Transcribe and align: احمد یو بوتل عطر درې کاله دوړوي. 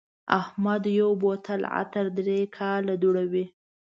احمد 0.39 0.81
یو 0.99 1.09
بوتل 1.21 1.61
عطر 1.79 2.05
درې 2.17 2.39
کاله 2.57 2.93
دوړوي. 3.03 3.45